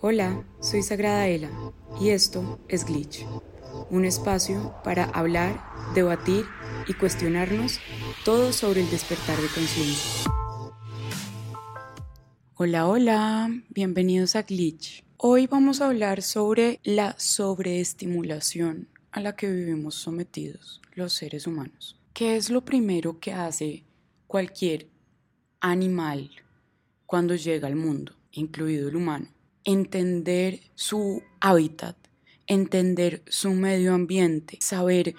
Hola, 0.00 0.44
soy 0.60 0.84
Sagrada 0.84 1.26
Ela 1.26 1.50
y 2.00 2.10
esto 2.10 2.60
es 2.68 2.84
Glitch, 2.84 3.26
un 3.90 4.04
espacio 4.04 4.72
para 4.84 5.06
hablar, 5.06 5.60
debatir 5.92 6.44
y 6.86 6.94
cuestionarnos 6.94 7.80
todo 8.24 8.52
sobre 8.52 8.82
el 8.82 8.90
despertar 8.90 9.36
de 9.40 9.48
conciencia. 9.48 10.30
Hola, 12.54 12.86
hola, 12.86 13.50
bienvenidos 13.70 14.36
a 14.36 14.42
Glitch. 14.42 15.04
Hoy 15.16 15.48
vamos 15.48 15.80
a 15.80 15.86
hablar 15.86 16.22
sobre 16.22 16.78
la 16.84 17.16
sobreestimulación 17.18 18.86
a 19.10 19.18
la 19.18 19.34
que 19.34 19.50
vivimos 19.50 19.96
sometidos 19.96 20.80
los 20.94 21.12
seres 21.12 21.48
humanos. 21.48 22.00
¿Qué 22.14 22.36
es 22.36 22.50
lo 22.50 22.64
primero 22.64 23.18
que 23.18 23.32
hace 23.32 23.82
cualquier 24.28 24.86
animal 25.58 26.30
cuando 27.04 27.34
llega 27.34 27.66
al 27.66 27.74
mundo, 27.74 28.12
incluido 28.30 28.90
el 28.90 28.94
humano? 28.94 29.37
Entender 29.68 30.60
su 30.76 31.22
hábitat, 31.40 31.94
entender 32.46 33.22
su 33.28 33.50
medio 33.50 33.92
ambiente, 33.92 34.56
saber 34.62 35.14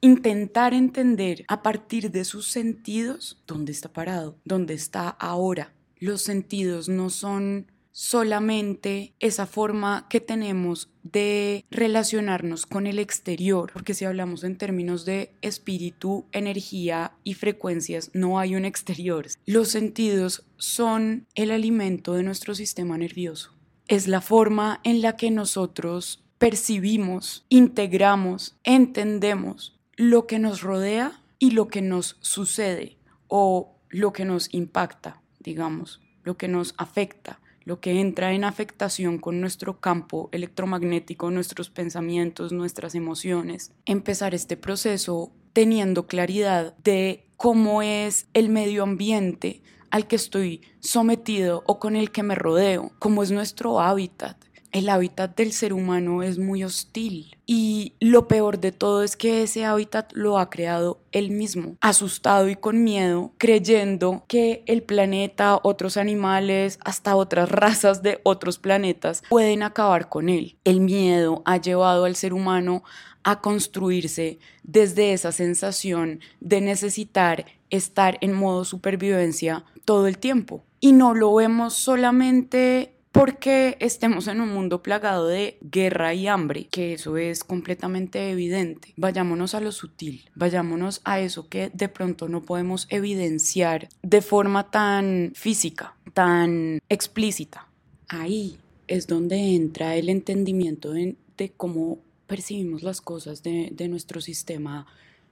intentar 0.00 0.74
entender 0.74 1.44
a 1.48 1.60
partir 1.62 2.12
de 2.12 2.24
sus 2.24 2.46
sentidos 2.46 3.42
dónde 3.48 3.72
está 3.72 3.92
parado, 3.92 4.38
dónde 4.44 4.74
está 4.74 5.08
ahora. 5.08 5.74
Los 5.98 6.22
sentidos 6.22 6.88
no 6.88 7.10
son 7.10 7.66
solamente 7.90 9.12
esa 9.18 9.46
forma 9.46 10.06
que 10.08 10.20
tenemos 10.20 10.88
de 11.02 11.64
relacionarnos 11.72 12.66
con 12.66 12.86
el 12.86 13.00
exterior, 13.00 13.72
porque 13.72 13.94
si 13.94 14.04
hablamos 14.04 14.44
en 14.44 14.56
términos 14.56 15.04
de 15.04 15.32
espíritu, 15.42 16.26
energía 16.30 17.14
y 17.24 17.34
frecuencias, 17.34 18.12
no 18.14 18.38
hay 18.38 18.54
un 18.54 18.64
exterior. 18.64 19.26
Los 19.46 19.70
sentidos 19.70 20.46
son 20.58 21.26
el 21.34 21.50
alimento 21.50 22.14
de 22.14 22.22
nuestro 22.22 22.54
sistema 22.54 22.96
nervioso 22.96 23.59
es 23.90 24.06
la 24.06 24.20
forma 24.20 24.80
en 24.84 25.02
la 25.02 25.16
que 25.16 25.32
nosotros 25.32 26.22
percibimos, 26.38 27.44
integramos, 27.48 28.56
entendemos 28.62 29.80
lo 29.96 30.28
que 30.28 30.38
nos 30.38 30.62
rodea 30.62 31.20
y 31.40 31.50
lo 31.50 31.66
que 31.66 31.82
nos 31.82 32.16
sucede 32.20 32.98
o 33.26 33.74
lo 33.88 34.12
que 34.12 34.24
nos 34.24 34.54
impacta, 34.54 35.20
digamos, 35.40 36.00
lo 36.22 36.36
que 36.36 36.46
nos 36.46 36.72
afecta, 36.78 37.40
lo 37.64 37.80
que 37.80 38.00
entra 38.00 38.32
en 38.32 38.44
afectación 38.44 39.18
con 39.18 39.40
nuestro 39.40 39.80
campo 39.80 40.28
electromagnético, 40.30 41.32
nuestros 41.32 41.68
pensamientos, 41.68 42.52
nuestras 42.52 42.94
emociones. 42.94 43.72
Empezar 43.86 44.34
este 44.36 44.56
proceso 44.56 45.32
teniendo 45.52 46.06
claridad 46.06 46.76
de 46.78 47.26
cómo 47.36 47.82
es 47.82 48.28
el 48.34 48.50
medio 48.50 48.84
ambiente 48.84 49.62
al 49.90 50.06
que 50.06 50.16
estoy 50.16 50.62
sometido 50.80 51.62
o 51.66 51.78
con 51.78 51.96
el 51.96 52.10
que 52.10 52.22
me 52.22 52.34
rodeo, 52.34 52.92
como 52.98 53.22
es 53.22 53.30
nuestro 53.30 53.80
hábitat. 53.80 54.36
El 54.72 54.88
hábitat 54.88 55.36
del 55.36 55.52
ser 55.52 55.72
humano 55.72 56.22
es 56.22 56.38
muy 56.38 56.62
hostil 56.62 57.36
y 57.44 57.94
lo 57.98 58.28
peor 58.28 58.60
de 58.60 58.70
todo 58.70 59.02
es 59.02 59.16
que 59.16 59.42
ese 59.42 59.64
hábitat 59.64 60.12
lo 60.12 60.38
ha 60.38 60.48
creado 60.48 61.00
él 61.10 61.32
mismo, 61.32 61.76
asustado 61.80 62.48
y 62.48 62.54
con 62.54 62.84
miedo, 62.84 63.32
creyendo 63.38 64.24
que 64.28 64.62
el 64.66 64.84
planeta, 64.84 65.58
otros 65.64 65.96
animales, 65.96 66.78
hasta 66.84 67.16
otras 67.16 67.48
razas 67.50 68.02
de 68.02 68.20
otros 68.22 68.58
planetas 68.58 69.24
pueden 69.28 69.64
acabar 69.64 70.08
con 70.08 70.28
él. 70.28 70.56
El 70.64 70.80
miedo 70.80 71.42
ha 71.44 71.56
llevado 71.56 72.04
al 72.04 72.14
ser 72.14 72.32
humano 72.32 72.84
a 73.24 73.40
construirse 73.40 74.38
desde 74.62 75.12
esa 75.12 75.32
sensación 75.32 76.20
de 76.40 76.60
necesitar 76.60 77.46
estar 77.70 78.18
en 78.20 78.32
modo 78.32 78.64
supervivencia 78.64 79.64
todo 79.84 80.06
el 80.06 80.18
tiempo. 80.18 80.64
Y 80.80 80.92
no 80.92 81.14
lo 81.14 81.34
vemos 81.34 81.74
solamente 81.74 82.94
porque 83.12 83.76
estemos 83.80 84.28
en 84.28 84.40
un 84.40 84.50
mundo 84.50 84.82
plagado 84.82 85.26
de 85.26 85.58
guerra 85.62 86.14
y 86.14 86.28
hambre, 86.28 86.66
que 86.70 86.94
eso 86.94 87.16
es 87.16 87.42
completamente 87.42 88.30
evidente. 88.30 88.94
Vayámonos 88.96 89.54
a 89.54 89.60
lo 89.60 89.72
sutil, 89.72 90.28
vayámonos 90.34 91.00
a 91.04 91.20
eso 91.20 91.48
que 91.48 91.70
de 91.70 91.88
pronto 91.88 92.28
no 92.28 92.42
podemos 92.42 92.86
evidenciar 92.88 93.88
de 94.02 94.22
forma 94.22 94.70
tan 94.70 95.32
física, 95.34 95.96
tan 96.14 96.78
explícita. 96.88 97.68
Ahí 98.08 98.58
es 98.86 99.06
donde 99.06 99.54
entra 99.54 99.96
el 99.96 100.08
entendimiento 100.08 100.92
de, 100.92 101.16
cómo 101.56 101.98
percibimos 102.26 102.82
las 102.82 103.00
cosas 103.00 103.42
de, 103.42 103.88
nuestro 103.88 104.20
sistema 104.20 104.86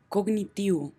cognitivo. 0.08 0.92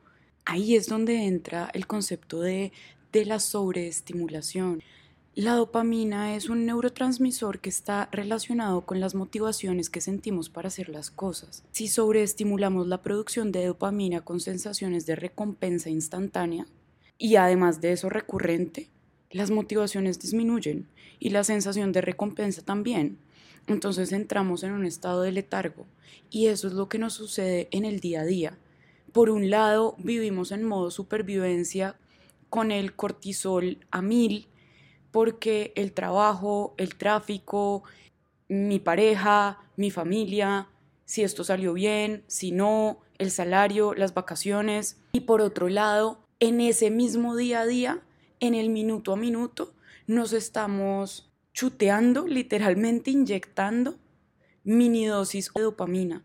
Ahí 0.45 0.75
es 0.75 0.87
donde 0.87 1.25
entra 1.25 1.69
el 1.73 1.87
concepto 1.87 2.41
de 2.41 2.71
de 3.11 3.25
la 3.25 3.39
sobreestimulación. 3.39 4.83
La 5.35 5.53
dopamina 5.53 6.35
es 6.35 6.49
un 6.49 6.65
neurotransmisor 6.65 7.59
que 7.59 7.69
está 7.69 8.09
relacionado 8.11 8.81
con 8.81 8.99
las 8.99 9.13
motivaciones 9.13 9.89
que 9.89 10.01
sentimos 10.01 10.49
para 10.49 10.69
hacer 10.69 10.89
las 10.89 11.11
cosas. 11.11 11.63
Si 11.71 11.87
sobreestimulamos 11.87 12.87
la 12.87 13.03
producción 13.03 13.51
de 13.51 13.65
dopamina 13.65 14.21
con 14.21 14.39
sensaciones 14.39 15.05
de 15.05 15.15
recompensa 15.15 15.89
instantánea 15.89 16.65
y 17.19 17.35
además 17.35 17.79
de 17.79 17.91
eso 17.91 18.09
recurrente, 18.09 18.89
las 19.29 19.51
motivaciones 19.51 20.19
disminuyen 20.19 20.87
y 21.19 21.29
la 21.29 21.43
sensación 21.43 21.91
de 21.91 22.01
recompensa 22.01 22.63
también. 22.63 23.19
Entonces 23.67 24.11
entramos 24.11 24.63
en 24.63 24.71
un 24.71 24.85
estado 24.85 25.21
de 25.21 25.31
letargo 25.31 25.85
y 26.31 26.47
eso 26.47 26.67
es 26.67 26.73
lo 26.73 26.89
que 26.89 26.97
nos 26.97 27.13
sucede 27.13 27.67
en 27.71 27.85
el 27.85 27.99
día 27.99 28.21
a 28.21 28.25
día. 28.25 28.57
Por 29.13 29.29
un 29.29 29.51
lado, 29.51 29.95
vivimos 29.99 30.51
en 30.51 30.63
modo 30.63 30.89
supervivencia 30.89 31.95
con 32.49 32.71
el 32.71 32.95
cortisol 32.95 33.77
a 33.91 34.01
mil 34.01 34.47
porque 35.11 35.73
el 35.75 35.93
trabajo, 35.93 36.73
el 36.77 36.95
tráfico, 36.95 37.83
mi 38.47 38.79
pareja, 38.79 39.59
mi 39.75 39.91
familia, 39.91 40.69
si 41.05 41.23
esto 41.23 41.43
salió 41.43 41.73
bien, 41.73 42.23
si 42.27 42.51
no, 42.51 42.99
el 43.17 43.31
salario, 43.31 43.93
las 43.93 44.13
vacaciones. 44.13 45.01
Y 45.11 45.21
por 45.21 45.41
otro 45.41 45.69
lado, 45.69 46.19
en 46.39 46.61
ese 46.61 46.91
mismo 46.91 47.35
día 47.35 47.61
a 47.61 47.65
día, 47.65 48.01
en 48.39 48.53
el 48.55 48.69
minuto 48.69 49.13
a 49.13 49.15
minuto, 49.15 49.73
nos 50.07 50.33
estamos 50.33 51.31
chuteando, 51.53 52.27
literalmente 52.27 53.11
inyectando 53.11 53.97
mini 54.63 55.05
dosis 55.05 55.51
de 55.53 55.61
dopamina. 55.61 56.23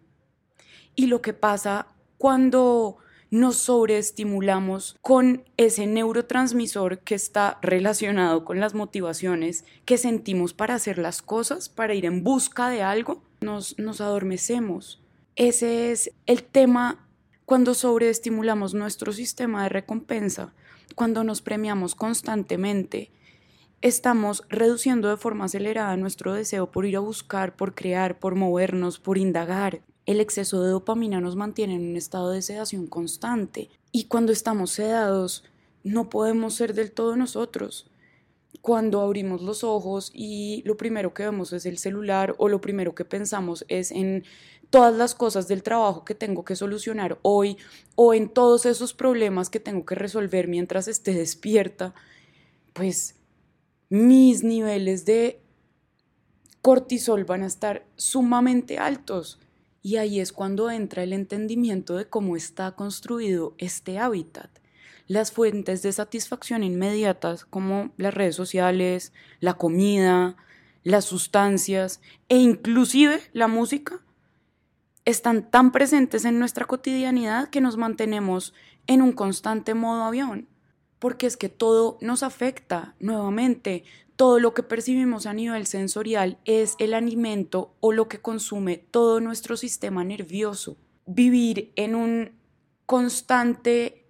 Y 0.94 1.06
lo 1.06 1.22
que 1.22 1.32
pasa 1.32 1.88
cuando 2.18 2.98
nos 3.34 3.56
sobreestimulamos 3.56 4.96
con 5.02 5.42
ese 5.56 5.88
neurotransmisor 5.88 7.00
que 7.00 7.16
está 7.16 7.58
relacionado 7.62 8.44
con 8.44 8.60
las 8.60 8.74
motivaciones 8.74 9.64
que 9.84 9.98
sentimos 9.98 10.54
para 10.54 10.76
hacer 10.76 10.98
las 10.98 11.20
cosas, 11.20 11.68
para 11.68 11.94
ir 11.94 12.06
en 12.06 12.22
busca 12.22 12.68
de 12.68 12.82
algo, 12.82 13.24
nos, 13.40 13.76
nos 13.76 14.00
adormecemos. 14.00 15.02
Ese 15.34 15.90
es 15.90 16.12
el 16.26 16.44
tema 16.44 17.08
cuando 17.44 17.74
sobreestimulamos 17.74 18.72
nuestro 18.72 19.12
sistema 19.12 19.64
de 19.64 19.68
recompensa, 19.68 20.54
cuando 20.94 21.24
nos 21.24 21.42
premiamos 21.42 21.96
constantemente, 21.96 23.10
estamos 23.80 24.44
reduciendo 24.48 25.10
de 25.10 25.16
forma 25.16 25.46
acelerada 25.46 25.96
nuestro 25.96 26.34
deseo 26.34 26.70
por 26.70 26.86
ir 26.86 26.96
a 26.96 27.00
buscar, 27.00 27.56
por 27.56 27.74
crear, 27.74 28.16
por 28.16 28.36
movernos, 28.36 29.00
por 29.00 29.18
indagar. 29.18 29.80
El 30.06 30.20
exceso 30.20 30.62
de 30.62 30.70
dopamina 30.70 31.20
nos 31.20 31.34
mantiene 31.34 31.76
en 31.76 31.88
un 31.88 31.97
estado 31.97 32.31
de 32.31 32.42
sedación 32.42 32.87
constante 32.87 33.70
y 33.91 34.04
cuando 34.04 34.32
estamos 34.32 34.70
sedados 34.70 35.44
no 35.82 36.10
podemos 36.10 36.54
ser 36.54 36.75
del 36.75 36.92
todo 36.92 37.16
nosotros. 37.16 37.87
Cuando 38.60 39.00
abrimos 39.00 39.41
los 39.43 39.64
ojos 39.64 40.10
y 40.14 40.62
lo 40.66 40.76
primero 40.76 41.14
que 41.14 41.25
vemos 41.25 41.53
es 41.53 41.64
el 41.64 41.78
celular 41.78 42.34
o 42.38 42.48
lo 42.48 42.60
primero 42.60 42.94
que 42.94 43.04
pensamos 43.04 43.64
es 43.69 43.91
en 43.93 44.25
todas 44.69 44.94
las 44.94 45.14
cosas 45.14 45.48
del 45.48 45.62
trabajo 45.62 46.04
que 46.04 46.14
tengo 46.14 46.44
que 46.44 46.56
solucionar 46.56 47.19
hoy 47.22 47.56
o 47.94 48.12
en 48.12 48.28
todos 48.28 48.66
esos 48.66 48.93
problemas 48.93 49.48
que 49.48 49.60
tengo 49.60 49.87
que 49.87 49.94
resolver 49.94 50.48
mientras 50.48 50.88
esté 50.88 51.14
despierta, 51.14 51.94
pues 52.75 53.14
mis 53.88 54.43
niveles 54.43 55.05
de 55.05 55.40
cortisol 56.61 57.25
van 57.25 57.43
a 57.43 57.46
estar 57.46 57.87
sumamente 57.96 58.78
altos 58.78 59.38
y 59.84 59.98
ahí 59.98 60.19
es 60.19 60.32
cuando 60.32 60.70
entra 60.70 61.02
el 61.02 61.12
entendimiento 61.12 61.94
de 61.96 62.08
cómo 62.08 62.36
está 62.36 62.72
construido 62.72 63.54
este 63.58 63.98
hábitat. 63.98 64.50
Las 65.06 65.31
fuentes 65.31 65.82
de 65.82 65.92
satisfacción 65.92 66.64
inmediatas 66.64 67.44
como 67.44 67.92
las 67.98 68.14
redes 68.14 68.34
sociales, 68.34 69.12
la 69.40 69.54
comida, 69.54 70.36
las 70.84 71.04
sustancias 71.04 72.00
e 72.31 72.38
inclusive 72.38 73.20
la 73.34 73.46
música 73.46 74.00
están 75.04 75.50
tan 75.50 75.70
presentes 75.70 76.25
en 76.25 76.38
nuestra 76.38 76.64
cotidianidad 76.64 77.50
que 77.50 77.60
nos 77.60 77.76
mantenemos 77.76 78.54
en 78.87 79.02
un 79.02 79.12
constante 79.12 79.75
modo 79.75 80.04
avión, 80.04 80.48
porque 81.04 81.26
es 81.26 81.36
que 81.36 81.50
todo 81.50 81.98
nos 82.00 82.22
afecta 82.22 82.94
nuevamente, 82.98 83.84
todo 84.16 84.38
lo 84.40 84.54
que 84.54 84.62
percibimos 84.62 85.26
a 85.26 85.34
nivel 85.34 85.66
sensorial 85.66 86.38
es 86.46 86.76
el 86.78 86.94
alimento 86.94 87.74
o 87.80 87.92
lo 87.92 88.08
que 88.08 88.22
consume 88.22 88.78
todo 88.78 89.20
nuestro 89.20 89.58
sistema 89.58 90.02
nervioso. 90.02 90.78
Vivir 91.04 91.74
en 91.76 91.94
un 91.94 92.30
constante 92.86 94.06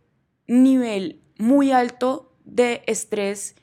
nivel 0.46 1.20
muy 1.36 1.72
alto 1.72 2.32
de 2.44 2.84
estrés 2.86 3.56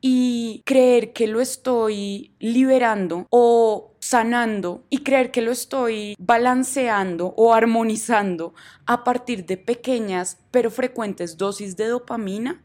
y 0.00 0.62
creer 0.66 1.12
que 1.12 1.28
lo 1.28 1.40
estoy 1.40 2.34
liberando 2.40 3.28
o 3.30 3.94
sanando 4.00 4.84
y 4.90 5.04
creer 5.04 5.30
que 5.30 5.42
lo 5.42 5.52
estoy 5.52 6.16
balanceando 6.18 7.32
o 7.36 7.54
armonizando 7.54 8.54
a 8.86 9.04
partir 9.04 9.46
de 9.46 9.56
pequeñas 9.56 10.40
pero 10.50 10.72
frecuentes 10.72 11.36
dosis 11.36 11.76
de 11.76 11.86
dopamina, 11.86 12.60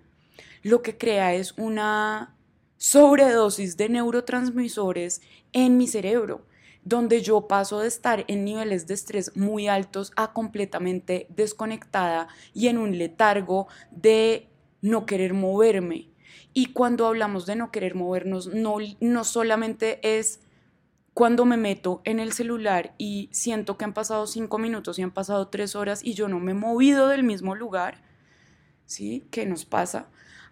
lo 0.64 0.82
que 0.82 0.98
crea 0.98 1.34
es 1.34 1.54
una 1.58 2.36
sobredosis 2.78 3.78
de 3.78 3.90
neurotransmisores 3.90 5.22
en 5.54 5.78
mi 5.78 5.88
cerebro 5.88 6.46
donde 6.88 7.22
yo 7.22 7.48
paso 7.50 7.82
de 7.82 7.90
estar 7.90 8.24
en 8.30 8.46
niveles 8.46 8.88
de 8.88 8.94
estrés 8.94 9.36
muy 9.36 9.68
altos 9.68 10.14
a 10.16 10.32
completamente 10.32 11.28
desconectada 11.30 12.30
y 12.54 12.70
en 12.70 12.78
un 12.78 12.98
letargo 12.98 13.68
de 13.92 14.48
no 14.82 15.06
querer 15.06 15.34
moverme. 15.34 16.08
Y 16.54 16.68
cuando 16.68 17.06
hablamos 17.06 17.46
de 17.46 17.58
no 17.58 17.72
querer 17.72 17.94
movernos, 17.94 18.48
no, 18.48 18.78
no 19.02 19.24
solamente 19.26 20.00
es 20.18 20.40
cuando 21.14 21.44
me 21.44 21.58
meto 21.58 22.02
en 22.06 22.22
el 22.22 22.32
celular 22.32 22.94
y 22.98 23.28
siento 23.34 23.78
que 23.78 23.84
han 23.84 23.94
pasado 23.94 24.26
cinco 24.26 24.58
minutos 24.58 24.98
y 24.98 25.02
han 25.02 25.12
pasado 25.12 25.50
tres 25.50 25.76
horas 25.76 26.06
y 26.06 26.14
yo 26.14 26.30
no 26.30 26.40
me 26.40 26.52
he 26.52 26.56
movido 26.56 27.10
del 27.10 27.24
mismo 27.24 27.54
lugar, 27.54 28.02
¿sí? 28.86 29.28
¿Qué 29.30 29.46
nos 29.46 29.66
pasa? 29.66 30.08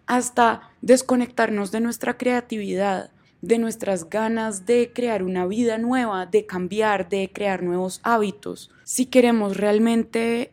Hasta 0.06 0.70
desconectarnos 0.82 1.72
de 1.72 1.80
nuestra 1.80 2.16
creatividad, 2.16 3.10
de 3.42 3.58
nuestras 3.58 4.08
ganas 4.08 4.66
de 4.66 4.92
crear 4.92 5.22
una 5.22 5.46
vida 5.46 5.78
nueva, 5.78 6.26
de 6.26 6.46
cambiar, 6.46 7.08
de 7.08 7.30
crear 7.32 7.62
nuevos 7.62 8.00
hábitos. 8.02 8.70
Si 8.84 9.06
queremos 9.06 9.56
realmente 9.56 10.52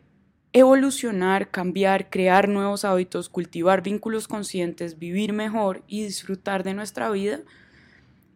evolucionar, 0.52 1.50
cambiar, 1.50 2.10
crear 2.10 2.48
nuevos 2.48 2.84
hábitos, 2.84 3.28
cultivar 3.28 3.82
vínculos 3.82 4.28
conscientes, 4.28 4.98
vivir 4.98 5.32
mejor 5.32 5.82
y 5.88 6.04
disfrutar 6.04 6.62
de 6.62 6.74
nuestra 6.74 7.10
vida, 7.10 7.40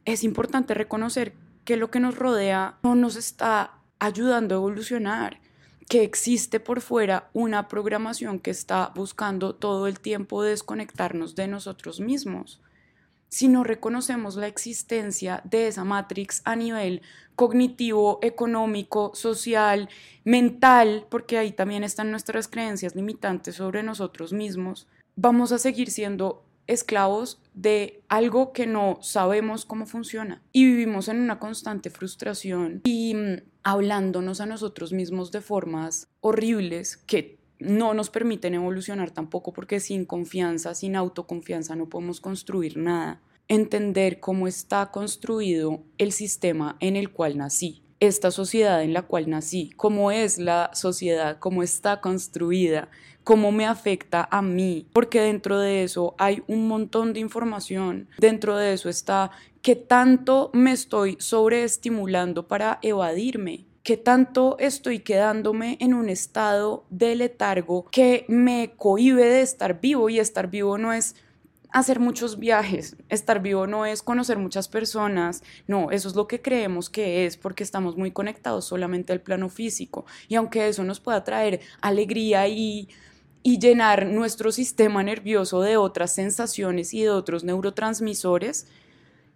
es 0.05 0.25
importante 0.25 0.75
reconocer 0.75 1.35
que 1.64 1.76
lo 1.76 1.91
que 1.91 2.00
nos 2.00 2.17
rodea 2.17 2.79
no 2.82 2.94
nos 2.94 3.14
está 3.14 3.79
ayudando 4.00 4.55
a 4.55 4.59
evolucionar, 4.59 5.41
que 5.88 6.02
existe 6.02 6.61
por 6.61 6.81
fuera 6.82 7.31
una 7.32 7.67
programación 7.67 8.40
que 8.40 8.50
está 8.50 8.93
buscando 8.94 9.55
todo 9.55 9.87
el 9.87 10.00
tiempo 10.00 10.43
desconectarnos 10.43 11.35
de 11.35 11.49
nosotros 11.49 12.00
mismos. 12.00 12.61
Si 13.31 13.49
no 13.49 13.64
reconocemos 13.64 14.37
la 14.37 14.46
existencia 14.46 15.43
de 15.44 15.69
esa 15.69 15.85
matrix 15.85 16.40
a 16.44 16.56
nivel 16.56 17.02
cognitivo, 17.37 18.19
económico, 18.23 19.12
social, 19.14 19.88
mental, 20.25 21.06
porque 21.11 21.38
ahí 21.38 21.52
también 21.52 21.85
están 21.85 22.11
nuestras 22.11 22.49
creencias 22.49 22.94
limitantes 22.94 23.56
sobre 23.56 23.82
nosotros 23.82 24.32
mismos, 24.32 24.87
vamos 25.14 25.52
a 25.52 25.58
seguir 25.58 25.90
siendo 25.90 26.48
esclavos 26.69 27.41
de 27.55 28.05
algo 28.09 28.53
que 28.53 28.67
no 28.67 28.99
sabemos 29.03 29.65
cómo 29.65 29.87
funciona 29.87 30.43
y 30.53 30.65
vivimos 30.65 31.09
en 31.09 31.20
una 31.20 31.41
constante 31.41 31.91
frustración 31.91 32.82
y 32.85 33.15
mm, 33.15 33.43
hablándonos 33.65 34.41
a 34.41 34.47
nosotros 34.47 34.93
mismos 34.93 35.32
de 35.32 35.41
formas 35.41 36.06
horribles 36.20 36.97
que 36.97 37.38
no 37.59 37.94
nos 37.94 38.11
permiten 38.11 38.55
evolucionar 38.55 39.11
tampoco 39.11 39.53
porque 39.53 39.81
sin 39.81 40.05
confianza, 40.05 40.75
sin 40.75 40.94
autoconfianza 40.94 41.75
no 41.75 41.88
podemos 41.88 42.20
construir 42.20 42.76
nada. 42.76 43.21
Entender 43.49 44.21
cómo 44.21 44.47
está 44.47 44.91
construido 44.93 45.82
el 45.97 46.12
sistema 46.12 46.76
en 46.81 46.97
el 46.97 47.11
cual 47.11 47.38
nací, 47.38 47.82
esta 48.00 48.31
sociedad 48.31 48.83
en 48.83 48.93
la 48.93 49.03
cual 49.03 49.29
nací, 49.29 49.71
cómo 49.77 50.11
es 50.11 50.39
la 50.39 50.71
sociedad, 50.75 51.39
cómo 51.39 51.62
está 51.62 52.00
construida, 52.00 52.89
cómo 53.25 53.53
me 53.53 53.67
afecta 53.67 54.29
a 54.31 54.41
mí, 54.41 54.87
porque 54.93 55.21
dentro 55.21 55.59
de 55.59 55.83
eso 55.83 56.15
hay 56.19 56.43
un 56.47 56.67
montón 56.69 57.12
de 57.12 57.21
información, 57.21 58.09
dentro 58.19 58.56
de 58.56 58.73
eso 58.73 58.89
está 58.89 59.31
qué 59.62 59.77
tanto 59.77 60.50
me 60.55 60.73
estoy 60.73 61.17
sobreestimulando 61.21 62.49
para 62.49 62.79
evadirme, 62.83 63.67
qué 63.83 63.97
tanto 63.97 64.56
estoy 64.59 65.00
quedándome 65.00 65.77
en 65.81 65.95
un 65.95 66.09
estado 66.09 66.85
de 66.91 67.17
letargo 67.17 67.87
que 67.91 68.25
me 68.29 68.73
cohibe 68.77 69.25
de 69.25 69.43
estar 69.43 69.81
vivo 69.81 70.09
y 70.09 70.19
estar 70.19 70.49
vivo 70.50 70.79
no 70.79 70.93
es 70.93 71.17
hacer 71.70 72.00
muchos 72.00 72.38
viajes, 72.38 72.97
estar 73.09 73.43
vivo 73.43 73.67
no 73.67 73.85
es 73.85 74.03
conocer 74.03 74.38
muchas 74.38 74.69
personas, 74.69 75.43
no, 75.67 75.91
eso 75.91 76.09
es 76.09 76.15
lo 76.15 76.26
que 76.26 76.41
creemos 76.41 76.88
que 76.88 77.26
es 77.26 77.37
porque 77.37 77.62
estamos 77.62 77.97
muy 77.97 78.11
conectados 78.11 78.65
solamente 78.65 79.12
al 79.12 79.20
plano 79.20 79.49
físico 79.49 80.06
y 80.29 80.37
aunque 80.37 80.69
eso 80.69 80.85
nos 80.85 81.00
pueda 81.00 81.25
traer 81.25 81.61
alegría 81.81 82.49
y, 82.49 82.88
llenar 83.43 84.05
nuestro 84.05 84.53
sistema 84.53 85.03
nervioso 85.03 85.62
de 85.62 85.79
otras 85.79 86.15
sensaciones 86.15 86.93
y 86.93 87.05
de 87.05 87.09
otros 87.09 87.44
neurotransmisores, 87.44 88.67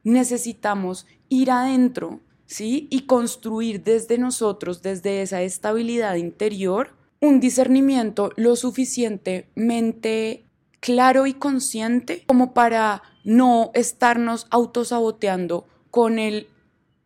necesitamos 0.04 1.06
ir 1.30 1.50
adentro 1.50 2.20
¿sí? 2.52 2.88
Y 2.90 3.06
construir 3.06 3.82
desde 3.82 4.18
nosotros, 4.18 4.82
desde 4.82 5.22
esa 5.22 5.40
estabilidad 5.40 6.16
interior, 6.16 6.94
un 7.20 7.40
discernimiento 7.40 8.30
lo 8.36 8.56
suficientemente 8.56 10.44
claro 10.82 11.28
y 11.28 11.34
consciente 11.34 12.24
como 12.26 12.52
para 12.54 13.04
no 13.22 13.70
estarnos 13.72 14.48
autosaboteando 14.50 15.68
con 15.92 16.18
el 16.18 16.48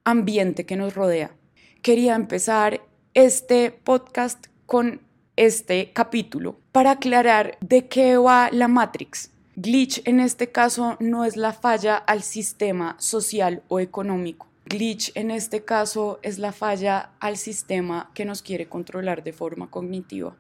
ambiente 0.03 0.65
que 0.65 0.77
nos 0.77 0.95
rodea. 0.95 1.37
Quería 1.83 2.15
empezar 2.15 2.81
este 3.13 3.71
podcast 3.71 4.47
con 4.65 5.03
este 5.37 5.93
capítulo 5.93 6.59
para 6.73 6.93
aclarar 6.93 7.59
de 7.61 7.87
qué 7.87 8.17
va 8.17 8.49
la 8.51 8.67
Matrix. 8.67 9.31
Glitch 9.57 10.01
en 10.07 10.21
este 10.21 10.51
caso 10.51 10.97
no 10.99 11.27
es 11.27 11.37
la 11.37 11.53
falla 11.53 11.97
al 11.97 12.23
sistema 12.23 12.97
social 12.99 13.63
o 13.69 13.79
económico. 13.79 14.49
Glitch 14.65 15.13
en 15.15 15.31
este 15.31 15.65
caso 15.65 16.19
es 16.23 16.39
la 16.39 16.53
falla 16.53 17.11
al 17.21 17.37
sistema 17.37 18.11
que 18.15 18.25
nos 18.25 18.41
quiere 18.41 18.71
controlar 18.71 19.23
de 19.23 19.35
forma 19.35 19.71
cognitiva, 19.71 20.35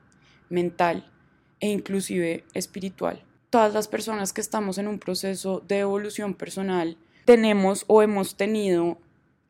mental 0.48 1.12
e 1.60 1.68
inclusive 1.68 2.44
espiritual. 2.54 3.22
Todas 3.50 3.72
las 3.72 3.88
personas 3.88 4.32
que 4.32 4.40
estamos 4.40 4.78
en 4.78 4.88
un 4.88 4.98
proceso 4.98 5.62
de 5.66 5.80
evolución 5.80 6.34
personal 6.34 6.96
tenemos 7.24 7.84
o 7.86 8.02
hemos 8.02 8.36
tenido 8.36 8.98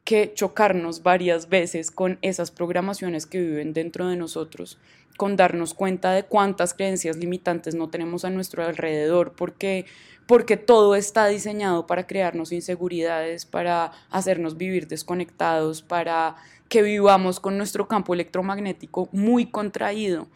que 0.04 0.32
chocarnos 0.32 1.02
varias 1.02 1.48
veces 1.48 1.90
con 1.90 2.18
esas 2.22 2.50
programaciones 2.50 3.26
que 3.26 3.40
viven 3.40 3.72
dentro 3.72 4.06
de 4.06 4.16
nosotros, 4.16 4.78
con 5.16 5.34
darnos 5.36 5.74
cuenta 5.74 6.12
de 6.12 6.22
cuántas 6.22 6.74
creencias 6.74 7.16
limitantes 7.16 7.74
no 7.74 7.88
tenemos 7.88 8.24
a 8.24 8.30
nuestro 8.30 8.64
alrededor, 8.64 9.32
porque 9.32 9.86
porque 10.26 10.56
todo 10.56 10.96
está 10.96 11.26
diseñado 11.28 11.86
para 11.86 12.06
crearnos 12.06 12.52
inseguridades, 12.52 13.46
para 13.46 13.92
hacernos 14.10 14.56
vivir 14.56 14.88
desconectados, 14.88 15.82
para 15.82 16.36
que 16.68 16.82
vivamos 16.82 17.38
con 17.38 17.56
nuestro 17.56 17.86
campo 17.86 18.12
electromagnético 18.12 19.08
muy 19.12 19.46
contraído. 19.46 20.26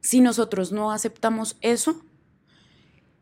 Si 0.00 0.20
nosotros 0.20 0.72
no 0.72 0.92
aceptamos 0.92 1.56
eso, 1.60 2.02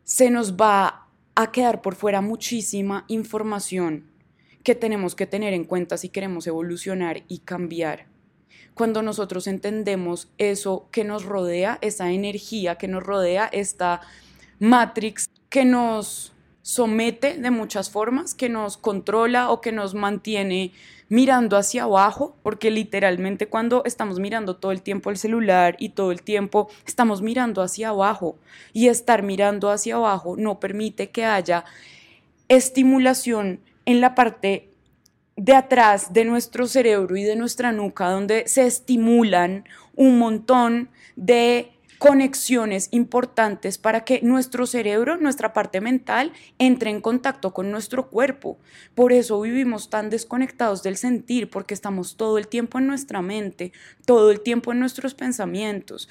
se 0.03 0.29
nos 0.29 0.55
va 0.55 1.07
a 1.35 1.51
quedar 1.51 1.81
por 1.81 1.95
fuera 1.95 2.21
muchísima 2.21 3.05
información 3.07 4.09
que 4.63 4.75
tenemos 4.75 5.15
que 5.15 5.27
tener 5.27 5.53
en 5.53 5.63
cuenta 5.63 5.97
si 5.97 6.09
queremos 6.09 6.47
evolucionar 6.47 7.23
y 7.27 7.39
cambiar. 7.39 8.07
Cuando 8.73 9.01
nosotros 9.01 9.47
entendemos 9.47 10.29
eso 10.37 10.87
que 10.91 11.03
nos 11.03 11.25
rodea, 11.25 11.77
esa 11.81 12.11
energía 12.11 12.75
que 12.75 12.87
nos 12.87 13.03
rodea, 13.03 13.45
esta 13.45 14.01
matrix 14.59 15.29
que 15.49 15.65
nos 15.65 16.33
somete 16.67 17.37
de 17.37 17.49
muchas 17.49 17.89
formas, 17.89 18.35
que 18.35 18.49
nos 18.49 18.75
controla 18.75 19.51
o 19.51 19.61
que 19.61 19.71
nos 19.71 19.93
mantiene 19.93 20.73
mirando 21.07 21.55
hacia 21.55 21.83
abajo, 21.83 22.35
porque 22.43 22.71
literalmente 22.71 23.47
cuando 23.47 23.83
estamos 23.85 24.19
mirando 24.19 24.57
todo 24.57 24.73
el 24.73 24.81
tiempo 24.81 25.09
el 25.09 25.17
celular 25.17 25.77
y 25.79 25.89
todo 25.89 26.11
el 26.11 26.23
tiempo 26.23 26.67
estamos 26.85 27.21
mirando 27.21 27.61
hacia 27.61 27.87
abajo 27.87 28.37
y 28.73 28.89
estar 28.89 29.23
mirando 29.23 29.71
hacia 29.71 29.95
abajo 29.95 30.35
no 30.37 30.59
permite 30.59 31.09
que 31.09 31.23
haya 31.23 31.63
estimulación 32.49 33.61
en 33.85 34.01
la 34.01 34.13
parte 34.13 34.69
de 35.37 35.53
atrás 35.55 36.11
de 36.11 36.25
nuestro 36.25 36.67
cerebro 36.67 37.15
y 37.15 37.23
de 37.23 37.37
nuestra 37.37 37.71
nuca, 37.71 38.09
donde 38.09 38.45
se 38.45 38.65
estimulan 38.65 39.63
un 39.95 40.19
montón 40.19 40.89
de 41.15 41.76
conexiones 41.97 42.89
importantes 42.91 43.77
para 43.77 44.03
que 44.03 44.21
nuestro 44.21 44.65
cerebro, 44.67 45.17
nuestra 45.17 45.53
parte 45.53 45.81
mental, 45.81 46.31
entre 46.59 46.89
en 46.89 47.01
contacto 47.01 47.53
con 47.53 47.71
nuestro 47.71 48.09
cuerpo. 48.09 48.57
Por 48.95 49.13
eso 49.13 49.39
vivimos 49.41 49.89
tan 49.89 50.09
desconectados 50.09 50.83
del 50.83 50.97
sentir, 50.97 51.49
porque 51.49 51.73
estamos 51.73 52.17
todo 52.17 52.37
el 52.37 52.47
tiempo 52.47 52.77
en 52.77 52.87
nuestra 52.87 53.21
mente, 53.21 53.71
todo 54.05 54.31
el 54.31 54.41
tiempo 54.41 54.71
en 54.71 54.79
nuestros 54.79 55.13
pensamientos. 55.13 56.07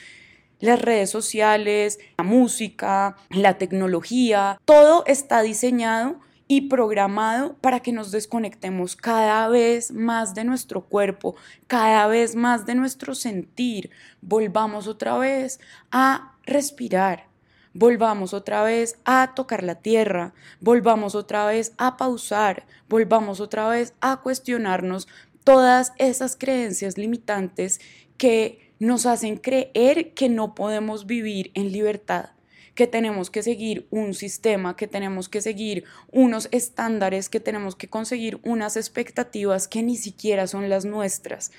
Las 0.58 0.80
redes 0.80 1.10
sociales, 1.10 1.98
la 2.16 2.24
música, 2.24 3.16
la 3.30 3.58
tecnología, 3.58 4.58
todo 4.64 5.04
está 5.06 5.42
diseñado 5.42 6.20
y 6.48 6.62
programado 6.62 7.54
para 7.54 7.80
que 7.80 7.92
nos 7.92 8.10
desconectemos 8.10 8.94
cada 8.94 9.48
vez 9.48 9.90
más 9.90 10.34
de 10.34 10.44
nuestro 10.44 10.84
cuerpo, 10.84 11.34
cada 11.66 12.06
vez 12.06 12.36
más 12.36 12.66
de 12.66 12.74
nuestro 12.74 13.14
sentir. 13.14 13.90
Volvamos 14.20 14.86
otra 14.86 15.18
vez 15.18 15.58
a 15.90 16.36
respirar, 16.44 17.26
volvamos 17.74 18.32
otra 18.32 18.62
vez 18.62 18.98
a 19.04 19.34
tocar 19.34 19.64
la 19.64 19.76
tierra, 19.76 20.34
volvamos 20.60 21.14
otra 21.14 21.46
vez 21.46 21.72
a 21.78 21.96
pausar, 21.96 22.66
volvamos 22.88 23.40
otra 23.40 23.68
vez 23.68 23.94
a 24.00 24.18
cuestionarnos 24.18 25.08
todas 25.42 25.92
esas 25.98 26.36
creencias 26.36 26.96
limitantes 26.96 27.80
que 28.16 28.72
nos 28.78 29.06
hacen 29.06 29.36
creer 29.36 30.14
que 30.14 30.28
no 30.28 30.54
podemos 30.54 31.06
vivir 31.06 31.50
en 31.54 31.72
libertad 31.72 32.35
que 32.76 32.86
tenemos 32.86 33.30
que 33.30 33.42
seguir 33.42 33.88
un 33.90 34.14
sistema, 34.14 34.76
que 34.76 34.86
tenemos 34.86 35.28
que 35.28 35.40
seguir 35.40 35.82
unos 36.12 36.48
estándares, 36.52 37.28
que 37.28 37.40
tenemos 37.40 37.74
que 37.74 37.88
conseguir 37.88 38.38
unas 38.44 38.76
expectativas 38.76 39.66
que 39.66 39.82
ni 39.82 39.96
siquiera 39.96 40.46
son 40.46 40.68
las 40.68 40.84
nuestras 40.84 41.50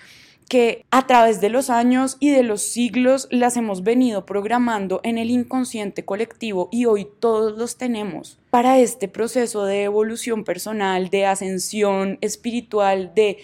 que 0.48 0.86
a 0.92 1.08
través 1.08 1.42
de 1.42 1.50
los 1.50 1.70
años 1.70 2.16
y 2.20 2.30
de 2.30 2.44
los 2.44 2.62
siglos 2.62 3.28
las 3.32 3.58
hemos 3.58 3.84
venido 3.84 4.26
programando 4.26 5.02
en 5.04 5.18
el 5.18 5.30
inconsciente 5.30 6.06
colectivo 6.06 6.70
y 6.72 6.86
hoy 6.86 7.08
todos 7.20 7.58
los 7.58 7.76
tenemos. 7.76 8.38
Para 8.50 8.80
este 8.80 9.10
proceso 9.10 9.66
de 9.66 9.84
evolución 9.84 10.46
personal, 10.46 11.10
de 11.10 11.26
ascensión 11.26 12.18
espiritual, 12.22 13.12
de 13.14 13.40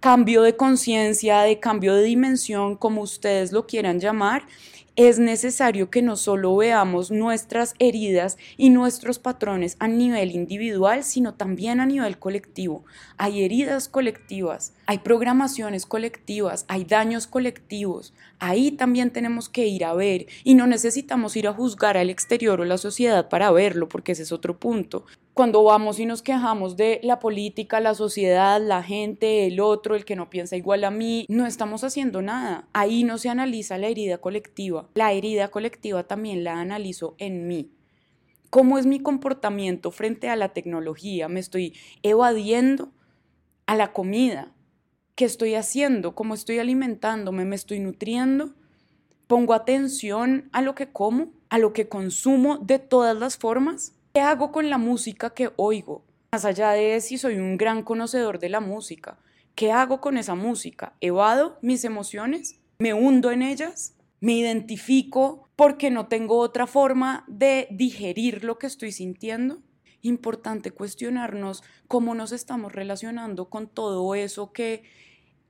cambio 0.00 0.42
de 0.42 0.56
conciencia, 0.56 1.42
de 1.42 1.60
cambio 1.60 1.94
de 1.94 2.02
dimensión, 2.02 2.76
como 2.76 3.02
ustedes 3.02 3.52
lo 3.52 3.66
quieran 3.66 4.00
llamar, 4.00 4.42
es 4.98 5.20
necesario 5.20 5.90
que 5.90 6.02
no 6.02 6.16
solo 6.16 6.56
veamos 6.56 7.12
nuestras 7.12 7.76
heridas 7.78 8.36
y 8.56 8.70
nuestros 8.70 9.20
patrones 9.20 9.76
a 9.78 9.86
nivel 9.86 10.32
individual, 10.32 11.04
sino 11.04 11.34
también 11.34 11.78
a 11.78 11.86
nivel 11.86 12.18
colectivo. 12.18 12.84
Hay 13.16 13.44
heridas 13.44 13.88
colectivas, 13.88 14.74
hay 14.86 14.98
programaciones 14.98 15.86
colectivas, 15.86 16.64
hay 16.66 16.82
daños 16.82 17.28
colectivos. 17.28 18.12
Ahí 18.40 18.72
también 18.72 19.12
tenemos 19.12 19.48
que 19.48 19.68
ir 19.68 19.84
a 19.84 19.94
ver 19.94 20.26
y 20.42 20.54
no 20.54 20.66
necesitamos 20.66 21.36
ir 21.36 21.46
a 21.46 21.52
juzgar 21.52 21.96
al 21.96 22.10
exterior 22.10 22.60
o 22.60 22.64
la 22.64 22.76
sociedad 22.76 23.28
para 23.28 23.52
verlo, 23.52 23.88
porque 23.88 24.12
ese 24.12 24.24
es 24.24 24.32
otro 24.32 24.58
punto 24.58 25.04
cuando 25.38 25.62
vamos 25.62 26.00
y 26.00 26.04
nos 26.04 26.20
quejamos 26.20 26.76
de 26.76 26.98
la 27.04 27.20
política, 27.20 27.78
la 27.78 27.94
sociedad, 27.94 28.60
la 28.60 28.82
gente, 28.82 29.46
el 29.46 29.60
otro, 29.60 29.94
el 29.94 30.04
que 30.04 30.16
no 30.16 30.30
piensa 30.30 30.56
igual 30.56 30.82
a 30.82 30.90
mí, 30.90 31.26
no 31.28 31.46
estamos 31.46 31.84
haciendo 31.84 32.22
nada. 32.22 32.66
Ahí 32.72 33.04
no 33.04 33.18
se 33.18 33.28
analiza 33.28 33.78
la 33.78 33.86
herida 33.86 34.18
colectiva. 34.18 34.88
La 34.94 35.12
herida 35.12 35.46
colectiva 35.46 36.02
también 36.02 36.42
la 36.42 36.58
analizo 36.58 37.14
en 37.18 37.46
mí. 37.46 37.70
¿Cómo 38.50 38.78
es 38.78 38.86
mi 38.86 38.98
comportamiento 38.98 39.92
frente 39.92 40.28
a 40.28 40.34
la 40.34 40.48
tecnología? 40.48 41.28
¿Me 41.28 41.38
estoy 41.38 41.72
evadiendo 42.02 42.90
a 43.66 43.76
la 43.76 43.92
comida? 43.92 44.52
¿Qué 45.14 45.24
estoy 45.24 45.54
haciendo? 45.54 46.16
¿Cómo 46.16 46.34
estoy 46.34 46.58
alimentándome? 46.58 47.44
¿Me 47.44 47.54
estoy 47.54 47.78
nutriendo? 47.78 48.54
¿Pongo 49.28 49.54
atención 49.54 50.48
a 50.50 50.62
lo 50.62 50.74
que 50.74 50.90
como? 50.90 51.28
¿A 51.48 51.58
lo 51.58 51.72
que 51.72 51.88
consumo 51.88 52.58
de 52.58 52.80
todas 52.80 53.16
las 53.16 53.36
formas? 53.36 53.92
¿Qué 54.18 54.22
hago 54.22 54.50
con 54.50 54.68
la 54.68 54.78
música 54.78 55.30
que 55.30 55.52
oigo? 55.54 56.04
Más 56.32 56.44
allá 56.44 56.72
de 56.72 57.00
si 57.00 57.18
soy 57.18 57.36
un 57.36 57.56
gran 57.56 57.84
conocedor 57.84 58.40
de 58.40 58.48
la 58.48 58.58
música, 58.58 59.16
¿qué 59.54 59.70
hago 59.70 60.00
con 60.00 60.18
esa 60.18 60.34
música? 60.34 60.96
¿Evado 61.00 61.56
mis 61.62 61.84
emociones? 61.84 62.58
¿Me 62.80 62.94
hundo 62.94 63.30
en 63.30 63.42
ellas? 63.42 63.94
¿Me 64.18 64.32
identifico 64.32 65.48
porque 65.54 65.92
no 65.92 66.08
tengo 66.08 66.38
otra 66.38 66.66
forma 66.66 67.24
de 67.28 67.68
digerir 67.70 68.42
lo 68.42 68.58
que 68.58 68.66
estoy 68.66 68.90
sintiendo? 68.90 69.62
Importante 70.02 70.72
cuestionarnos 70.72 71.62
cómo 71.86 72.16
nos 72.16 72.32
estamos 72.32 72.72
relacionando 72.72 73.48
con 73.48 73.68
todo 73.68 74.16
eso 74.16 74.52
que 74.52 74.82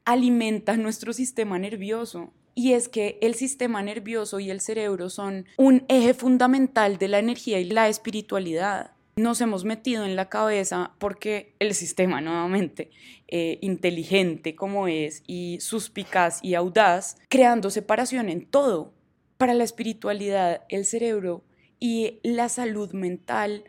alimenta 0.04 0.76
nuestro 0.76 1.14
sistema 1.14 1.58
nervioso 1.58 2.34
y 2.58 2.72
es 2.72 2.88
que 2.88 3.18
el 3.20 3.36
sistema 3.36 3.84
nervioso 3.84 4.40
y 4.40 4.50
el 4.50 4.60
cerebro 4.60 5.10
son 5.10 5.46
un 5.58 5.84
eje 5.88 6.12
fundamental 6.12 6.98
de 6.98 7.06
la 7.06 7.20
energía 7.20 7.60
y 7.60 7.64
la 7.66 7.88
espiritualidad. 7.88 8.90
Nos 9.14 9.40
hemos 9.40 9.64
metido 9.64 10.04
en 10.04 10.16
la 10.16 10.28
cabeza 10.28 10.90
porque 10.98 11.54
el 11.60 11.72
sistema, 11.74 12.20
nuevamente, 12.20 12.90
eh, 13.28 13.60
inteligente 13.62 14.56
como 14.56 14.88
es 14.88 15.22
y 15.28 15.60
suspicaz 15.60 16.40
y 16.42 16.56
audaz, 16.56 17.18
creando 17.28 17.70
separación 17.70 18.28
en 18.28 18.44
todo. 18.44 18.92
Para 19.36 19.54
la 19.54 19.62
espiritualidad, 19.62 20.62
el 20.68 20.84
cerebro 20.84 21.44
y 21.78 22.18
la 22.24 22.48
salud 22.48 22.90
mental 22.92 23.62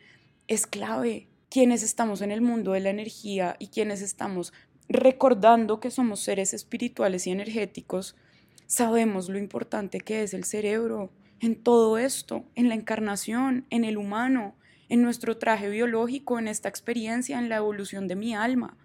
es 0.48 0.66
clave. 0.66 1.28
Quienes 1.52 1.84
estamos 1.84 2.22
en 2.24 2.32
el 2.32 2.42
mundo 2.42 2.72
de 2.72 2.80
la 2.80 2.90
energía 2.90 3.56
y 3.60 3.68
quienes 3.68 4.02
estamos 4.02 4.52
recordando 4.88 5.80
que 5.80 5.92
somos 5.92 6.22
seres 6.22 6.56
espirituales 6.56 7.28
y 7.28 7.32
energéticos, 7.32 8.16
sabemos 8.70 9.30
lo 9.30 9.40
importante 9.40 10.00
que 10.00 10.22
es 10.22 10.36
el 10.36 10.44
cerebro 10.44 11.12
en 11.42 11.56
todo 11.56 11.98
esto, 11.98 12.46
en 12.56 12.70
la 12.70 12.76
encarnación, 12.76 13.66
en 13.72 13.84
el 13.84 13.98
humano, 13.98 14.56
en 14.90 15.02
nuestro 15.02 15.38
traje 15.38 15.70
biológico, 15.70 16.38
en 16.38 16.48
esta 16.48 16.70
experiencia, 16.70 17.40
en 17.40 17.50
la 17.50 17.58
evolución 17.58 18.08
de 18.08 18.16
mi 18.16 18.36
alma. 18.36 18.78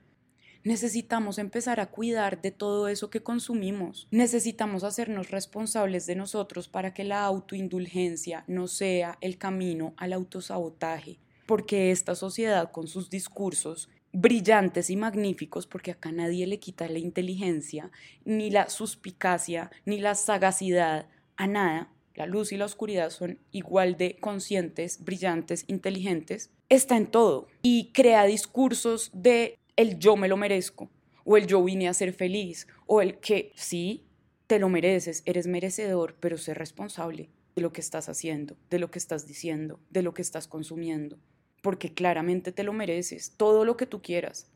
Necesitamos 0.63 1.37
empezar 1.37 1.81
a 1.81 1.91
cuidar 1.91 2.41
de 2.41 2.51
todo 2.51 2.89
eso 2.89 3.11
que 3.11 3.23
consumimos. 3.23 4.09
Necesitamos 4.11 4.85
hacernos 4.85 5.31
responsables 5.31 6.07
de 6.07 6.17
nosotros 6.17 6.69
para 6.69 6.95
que 6.95 7.05
la 7.05 7.23
autoindulgencia 7.23 8.45
no 8.47 8.69
sea 8.69 9.19
el 9.21 9.37
camino 9.37 9.93
al 9.99 10.15
autosabotaje, 10.15 11.19
porque 11.45 11.91
esta 11.91 12.15
sociedad 12.15 12.73
con 12.73 12.89
sus 12.89 13.11
discursos 13.11 13.91
brillantes 14.15 14.91
y 14.91 14.97
magníficos, 14.97 15.67
porque 15.67 15.91
acá 15.91 16.13
nadie 16.13 16.47
le 16.47 16.61
quita 16.61 16.89
la 16.89 17.01
inteligencia, 17.01 17.91
ni 18.25 18.49
la 18.49 18.71
suspicacia, 18.71 19.71
ni 19.85 19.99
la 19.99 20.15
sagacidad 20.15 21.09
a 21.37 21.47
nada. 21.47 21.91
La 22.15 22.27
luz 22.27 22.53
y 22.53 22.57
la 22.57 22.65
oscuridad 22.65 23.11
son 23.11 23.41
igual 23.51 23.97
de 23.97 24.17
conscientes, 24.17 25.03
brillantes, 25.05 25.65
inteligentes. 25.67 26.51
Está 26.69 26.97
en 26.97 27.09
todo 27.09 27.49
y 27.61 27.91
crea 27.93 28.25
discursos 28.25 29.11
de 29.13 29.59
el 29.77 29.99
yo 29.99 30.17
me 30.17 30.29
lo 30.29 30.37
merezco, 30.37 30.89
o 31.25 31.37
el 31.37 31.49
yo 31.49 31.63
vine 31.65 31.89
a 31.89 31.95
ser 31.95 32.13
feliz, 32.13 32.69
o 32.87 33.03
el 33.03 33.19
que 33.19 33.51
sí, 33.57 34.05
te 34.47 34.61
lo 34.61 34.69
mereces, 34.69 35.23
eres 35.27 35.49
merecedor, 35.49 36.15
pero 36.21 36.39
sé 36.39 36.55
responsable 36.55 37.31
de 37.57 37.63
lo 37.63 37.73
que 37.73 37.81
estás 37.81 38.09
haciendo, 38.09 38.57
de 38.71 38.79
lo 38.79 38.93
que 38.93 39.01
estás 39.01 39.27
diciendo, 39.27 39.81
de 39.91 40.03
lo 40.03 40.15
que 40.15 40.23
estás 40.23 40.47
consumiendo 40.47 41.19
porque 41.65 41.95
claramente 41.95 42.53
te 42.53 42.63
lo 42.63 42.75
mereces, 42.75 43.33
todo 43.39 43.65
lo 43.65 43.79
que 43.79 43.87
tú 43.87 44.03
quieras. 44.03 44.51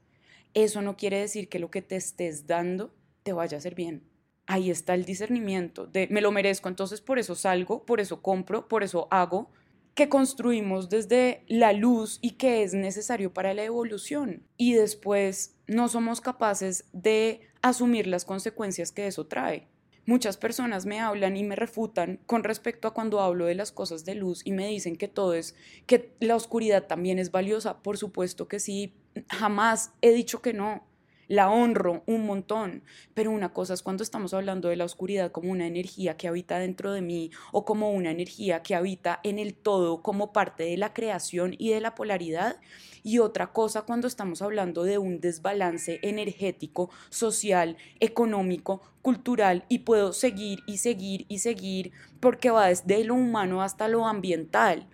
Eso 0.52 0.82
no 0.82 0.98
quiere 0.98 1.18
decir 1.18 1.48
que 1.48 1.58
lo 1.58 1.70
que 1.70 1.80
te 1.80 1.96
estés 1.96 2.46
dando 2.46 2.94
te 3.22 3.32
vaya 3.32 3.56
a 3.56 3.60
hacer 3.60 3.74
bien. 3.74 4.04
Ahí 4.46 4.70
está 4.70 4.92
el 4.92 5.06
discernimiento 5.06 5.86
de 5.86 6.06
me 6.10 6.20
lo 6.20 6.32
merezco, 6.32 6.68
entonces 6.68 7.00
por 7.00 7.18
eso 7.18 7.34
salgo, 7.34 7.86
por 7.86 8.00
eso 8.00 8.20
compro, 8.20 8.68
por 8.68 8.82
eso 8.82 9.08
hago, 9.10 9.50
que 9.94 10.10
construimos 10.10 10.90
desde 10.90 11.44
la 11.48 11.72
luz 11.72 12.18
y 12.20 12.32
que 12.32 12.62
es 12.62 12.74
necesario 12.74 13.32
para 13.32 13.54
la 13.54 13.64
evolución. 13.64 14.42
Y 14.58 14.74
después 14.74 15.56
no 15.66 15.88
somos 15.88 16.20
capaces 16.20 16.84
de 16.92 17.40
asumir 17.62 18.06
las 18.06 18.26
consecuencias 18.26 18.92
que 18.92 19.06
eso 19.06 19.26
trae. 19.26 19.66
Muchas 20.08 20.38
personas 20.38 20.86
me 20.86 21.00
hablan 21.00 21.36
y 21.36 21.44
me 21.44 21.54
refutan 21.54 22.18
con 22.24 22.42
respecto 22.42 22.88
a 22.88 22.94
cuando 22.94 23.20
hablo 23.20 23.44
de 23.44 23.54
las 23.54 23.72
cosas 23.72 24.06
de 24.06 24.14
luz 24.14 24.40
y 24.42 24.52
me 24.52 24.66
dicen 24.66 24.96
que 24.96 25.06
todo 25.06 25.34
es, 25.34 25.54
que 25.84 26.14
la 26.20 26.34
oscuridad 26.34 26.86
también 26.86 27.18
es 27.18 27.30
valiosa. 27.30 27.82
Por 27.82 27.98
supuesto 27.98 28.48
que 28.48 28.58
sí, 28.58 28.94
jamás 29.28 29.92
he 30.00 30.12
dicho 30.12 30.40
que 30.40 30.54
no 30.54 30.88
la 31.28 31.50
honro 31.50 32.02
un 32.06 32.26
montón, 32.26 32.82
pero 33.14 33.30
una 33.30 33.52
cosa 33.52 33.75
es 33.75 33.82
cuando 33.82 34.02
estamos 34.02 34.35
hablando 34.35 34.68
de 34.68 34.76
la 34.76 34.85
oscuridad 34.85 35.30
como 35.30 35.50
una 35.50 35.66
energía 35.66 36.16
que 36.16 36.26
habita 36.26 36.58
dentro 36.58 36.92
de 36.92 37.02
mí 37.02 37.30
o 37.52 37.64
como 37.64 37.92
una 37.92 38.11
energía 38.11 38.62
que 38.62 38.75
habita 38.75 39.20
en 39.23 39.38
el 39.38 39.54
todo 39.54 40.02
como 40.02 40.32
parte 40.32 40.64
de 40.64 40.76
la 40.76 40.92
creación 40.92 41.54
y 41.58 41.70
de 41.70 41.80
la 41.80 41.94
polaridad, 41.94 42.56
y 43.02 43.20
otra 43.20 43.52
cosa 43.52 43.82
cuando 43.82 44.06
estamos 44.08 44.42
hablando 44.42 44.82
de 44.82 44.99
un 44.99 45.20
desbalance 45.20 46.00
energético, 46.02 46.90
social, 47.11 47.76
económico, 48.00 48.82
cultural, 49.02 49.64
y 49.68 49.80
puedo 49.80 50.12
seguir 50.12 50.61
y 50.66 50.78
seguir 50.78 51.25
y 51.28 51.38
seguir 51.38 51.92
porque 52.20 52.50
va 52.50 52.66
desde 52.66 53.04
lo 53.04 53.14
humano 53.14 53.62
hasta 53.62 53.88
lo 53.88 54.06
ambiental. 54.06 54.88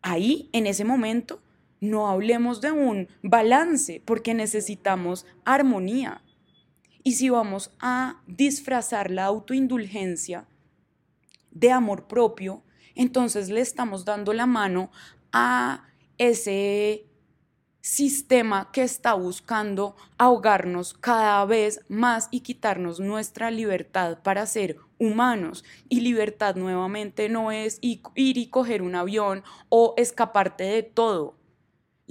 Ahí, 0.00 0.48
en 0.52 0.66
ese 0.66 0.84
momento, 0.84 1.40
no 1.82 2.08
hablemos 2.08 2.60
de 2.60 2.70
un 2.70 3.08
balance 3.22 4.00
porque 4.06 4.34
necesitamos 4.34 5.26
armonía. 5.44 6.22
Y 7.02 7.14
si 7.14 7.28
vamos 7.28 7.72
a 7.80 8.22
disfrazar 8.28 9.10
la 9.10 9.24
autoindulgencia 9.24 10.46
de 11.50 11.72
amor 11.72 12.06
propio, 12.06 12.62
entonces 12.94 13.48
le 13.48 13.60
estamos 13.60 14.04
dando 14.04 14.32
la 14.32 14.46
mano 14.46 14.92
a 15.32 15.88
ese 16.18 17.08
sistema 17.80 18.70
que 18.70 18.84
está 18.84 19.14
buscando 19.14 19.96
ahogarnos 20.18 20.94
cada 20.94 21.44
vez 21.46 21.80
más 21.88 22.28
y 22.30 22.42
quitarnos 22.42 23.00
nuestra 23.00 23.50
libertad 23.50 24.22
para 24.22 24.46
ser 24.46 24.76
humanos. 25.00 25.64
Y 25.88 25.98
libertad 25.98 26.54
nuevamente 26.54 27.28
no 27.28 27.50
es 27.50 27.80
ir 27.82 28.02
y 28.14 28.46
coger 28.50 28.82
un 28.82 28.94
avión 28.94 29.42
o 29.68 29.94
escaparte 29.96 30.62
de 30.62 30.84
todo. 30.84 31.41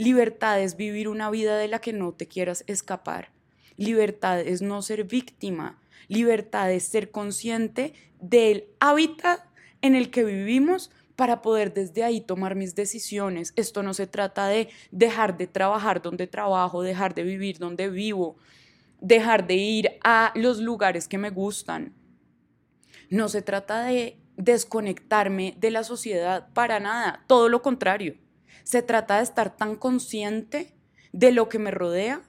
Libertad 0.02 0.60
es 0.60 0.78
vivir 0.78 1.08
una 1.08 1.30
vida 1.30 1.60
de 1.60 1.68
la 1.68 1.78
que 1.78 1.94
no 1.94 2.12
te 2.12 2.28
quieras 2.28 2.64
escapar. 2.66 3.30
Libertad 3.78 4.40
es 4.40 4.64
no 4.64 4.82
ser 4.82 5.04
víctima. 5.04 5.80
Libertad 6.08 6.72
es 6.72 6.86
ser 6.86 7.12
consciente 7.12 7.94
del 8.20 8.66
hábitat 8.80 9.42
en 9.84 9.94
el 9.94 10.10
que 10.10 10.24
vivimos 10.24 10.90
para 11.16 11.44
poder 11.44 11.76
desde 11.76 12.04
ahí 12.04 12.20
tomar 12.20 12.56
mis 12.56 12.74
decisiones. 12.74 13.54
Esto 13.56 13.84
no 13.84 13.94
se 13.94 14.08
trata 14.08 14.48
de 14.48 14.70
dejar 14.90 15.38
de 15.38 15.46
trabajar 15.46 16.02
donde 16.02 16.26
trabajo, 16.26 16.82
dejar 16.82 17.14
de 17.14 17.22
vivir 17.22 17.60
donde 17.60 17.88
vivo, 17.88 18.38
dejar 19.02 19.46
de 19.46 19.54
ir 19.54 20.00
a 20.04 20.32
los 20.34 20.58
lugares 20.58 21.08
que 21.08 21.20
me 21.20 21.30
gustan. 21.30 21.94
No 23.12 23.30
se 23.30 23.44
trata 23.44 23.84
de 23.84 24.18
desconectarme 24.36 25.54
de 25.60 25.70
la 25.70 25.84
sociedad 25.84 26.52
para 26.54 26.80
nada, 26.80 27.24
todo 27.28 27.50
lo 27.50 27.62
contrario. 27.62 28.16
Se 28.64 28.82
trata 28.82 29.18
de 29.18 29.24
estar 29.24 29.56
tan 29.56 29.76
consciente 29.76 30.76
de 31.12 31.32
lo 31.32 31.50
que 31.50 31.60
me 31.60 31.72
rodea 31.72 32.22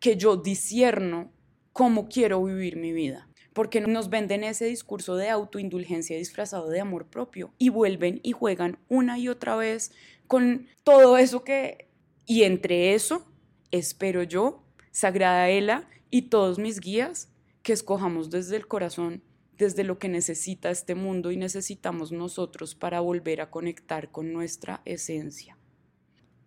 que 0.00 0.16
yo 0.16 0.36
disierno 0.36 1.32
cómo 1.72 2.08
quiero 2.08 2.42
vivir 2.44 2.76
mi 2.76 2.92
vida. 2.92 3.28
Porque 3.52 3.80
nos 3.80 4.10
venden 4.10 4.44
ese 4.44 4.64
discurso 4.66 5.16
de 5.16 5.30
autoindulgencia 5.30 6.16
disfrazado 6.16 6.68
de 6.68 6.80
amor 6.80 7.06
propio 7.06 7.54
y 7.58 7.68
vuelven 7.68 8.20
y 8.22 8.32
juegan 8.32 8.78
una 8.88 9.18
y 9.18 9.28
otra 9.28 9.56
vez 9.56 9.92
con 10.26 10.66
todo 10.82 11.18
eso 11.18 11.44
que... 11.44 11.88
Y 12.26 12.44
entre 12.44 12.94
eso, 12.94 13.26
espero 13.70 14.22
yo, 14.22 14.64
Sagrada 14.90 15.50
Ela 15.50 15.88
y 16.10 16.22
todos 16.22 16.58
mis 16.58 16.80
guías, 16.80 17.28
que 17.62 17.72
escojamos 17.72 18.30
desde 18.30 18.56
el 18.56 18.66
corazón, 18.66 19.22
desde 19.58 19.84
lo 19.84 19.98
que 19.98 20.08
necesita 20.08 20.70
este 20.70 20.94
mundo 20.94 21.32
y 21.32 21.36
necesitamos 21.36 22.12
nosotros 22.12 22.74
para 22.74 23.00
volver 23.00 23.40
a 23.40 23.50
conectar 23.50 24.10
con 24.10 24.32
nuestra 24.32 24.80
esencia. 24.84 25.58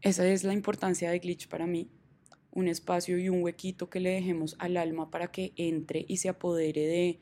Esa 0.01 0.27
es 0.27 0.43
la 0.43 0.53
importancia 0.53 1.09
de 1.09 1.17
Glitch 1.17 1.47
para 1.47 1.65
mí, 1.65 1.89
un 2.51 2.67
espacio 2.67 3.17
y 3.17 3.29
un 3.29 3.41
huequito 3.41 3.89
que 3.89 3.99
le 3.99 4.11
dejemos 4.11 4.55
al 4.59 4.77
alma 4.77 5.09
para 5.09 5.31
que 5.31 5.53
entre 5.55 6.05
y 6.07 6.17
se 6.17 6.29
apodere 6.29 6.81
de 6.81 7.19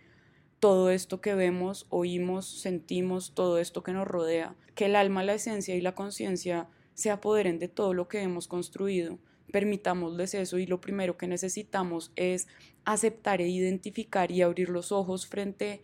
todo 0.60 0.90
esto 0.90 1.22
que 1.22 1.36
vemos, 1.36 1.88
oímos, 1.90 2.46
sentimos, 2.46 3.34
todo 3.34 3.60
esto 3.60 3.82
que 3.82 3.94
nos 3.94 4.08
rodea, 4.08 4.56
que 4.76 4.86
el 4.86 4.98
alma, 4.98 5.24
la 5.24 5.36
esencia 5.36 5.76
y 5.76 5.82
la 5.82 5.96
conciencia 5.96 6.68
se 6.96 7.12
apoderen 7.12 7.60
de 7.60 7.70
todo 7.70 7.94
lo 7.94 8.10
que 8.10 8.22
hemos 8.22 8.48
construido, 8.50 9.20
permitámosles 9.52 10.34
eso 10.34 10.58
y 10.58 10.66
lo 10.66 10.82
primero 10.82 11.18
que 11.18 11.28
necesitamos 11.28 12.12
es 12.18 12.48
aceptar 12.84 13.40
e 13.40 13.48
identificar 13.48 14.32
y 14.32 14.42
abrir 14.42 14.70
los 14.70 14.92
ojos 14.92 15.28
frente 15.28 15.82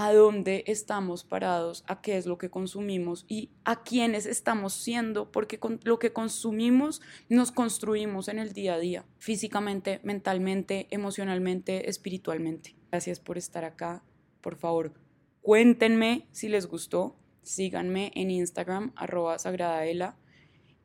a 0.00 0.12
dónde 0.12 0.62
estamos 0.68 1.24
parados, 1.24 1.82
a 1.88 2.00
qué 2.00 2.16
es 2.16 2.24
lo 2.24 2.38
que 2.38 2.50
consumimos 2.50 3.24
y 3.26 3.50
a 3.64 3.82
quiénes 3.82 4.26
estamos 4.26 4.72
siendo, 4.72 5.32
porque 5.32 5.58
con 5.58 5.80
lo 5.82 5.98
que 5.98 6.12
consumimos 6.12 7.02
nos 7.28 7.50
construimos 7.50 8.28
en 8.28 8.38
el 8.38 8.52
día 8.52 8.74
a 8.74 8.78
día, 8.78 9.04
físicamente, 9.18 9.98
mentalmente, 10.04 10.86
emocionalmente, 10.92 11.90
espiritualmente. 11.90 12.76
Gracias 12.92 13.18
por 13.18 13.38
estar 13.38 13.64
acá. 13.64 14.04
Por 14.40 14.54
favor, 14.54 14.94
cuéntenme 15.42 16.28
si 16.30 16.48
les 16.48 16.66
gustó. 16.66 17.16
Síganme 17.42 18.12
en 18.14 18.30
Instagram, 18.30 18.92
arroba 18.94 19.36
Sagradaela, 19.40 20.16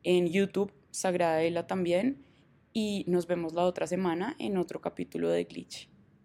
en 0.02 0.26
YouTube, 0.26 0.72
Sagradaela 0.90 1.68
también. 1.68 2.26
Y 2.72 3.04
nos 3.06 3.28
vemos 3.28 3.52
la 3.52 3.62
otra 3.62 3.86
semana 3.86 4.34
en 4.40 4.56
otro 4.56 4.80
capítulo 4.80 5.28
de 5.28 5.44
Glitch. 5.44 5.93